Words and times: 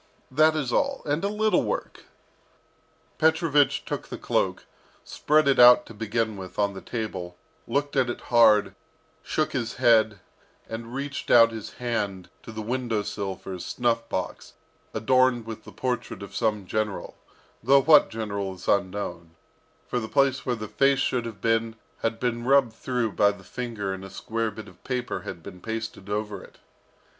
That 0.31 0.55
is 0.55 0.73
all. 0.73 1.03
And 1.05 1.23
a 1.23 1.27
little 1.27 1.61
work" 1.61 2.05
Petrovich 3.19 3.85
took 3.85 4.07
the 4.07 4.17
cloak, 4.17 4.65
spread 5.03 5.47
it 5.47 5.59
out, 5.59 5.85
to 5.85 5.93
begin 5.93 6.37
with, 6.37 6.57
on 6.57 6.73
the 6.73 6.81
table, 6.81 7.37
looked 7.67 7.95
at 7.95 8.09
it 8.09 8.21
hard, 8.33 8.73
shook 9.21 9.51
his 9.51 9.75
head, 9.75 10.19
reached 10.67 11.29
out 11.29 11.51
his 11.51 11.73
hand 11.73 12.31
to 12.41 12.51
the 12.51 12.63
window 12.63 13.03
sill 13.03 13.35
for 13.35 13.53
his 13.53 13.63
snuff 13.63 14.09
box, 14.09 14.53
adorned 14.91 15.45
with 15.45 15.65
the 15.65 15.71
portrait 15.71 16.23
of 16.23 16.35
some 16.35 16.65
general, 16.65 17.15
though 17.61 17.83
what 17.83 18.09
general 18.09 18.55
is 18.55 18.67
unknown, 18.67 19.35
for 19.87 19.99
the 19.99 20.07
place 20.09 20.43
where 20.47 20.55
the 20.55 20.67
face 20.67 20.97
should 20.97 21.25
have 21.27 21.41
been 21.41 21.75
had 21.99 22.19
been 22.19 22.43
rubbed 22.43 22.73
through 22.73 23.11
by 23.11 23.29
the 23.29 23.43
finger 23.43 23.93
and 23.93 24.03
a 24.03 24.09
square 24.09 24.49
bit 24.49 24.67
of 24.67 24.83
paper 24.83 25.19
had 25.19 25.43
been 25.43 25.61
pasted 25.61 26.09
over 26.09 26.43
it. 26.43 26.57